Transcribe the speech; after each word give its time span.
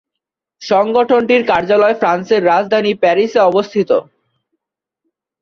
সংগঠনটির 0.61 1.41
কার্যালয় 1.47 1.95
ফ্রান্সের 1.99 2.41
রাজধানী 2.45 2.91
প্যারিসে 3.01 3.39
অবস্থিত। 3.49 3.89